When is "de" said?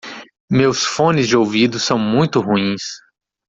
1.27-1.37